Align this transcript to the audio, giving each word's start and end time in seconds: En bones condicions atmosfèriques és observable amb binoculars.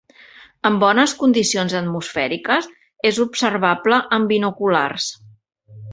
En 0.67 0.77
bones 0.83 1.13
condicions 1.19 1.75
atmosfèriques 1.81 2.69
és 3.11 3.19
observable 3.27 4.01
amb 4.19 4.33
binoculars. 4.33 5.11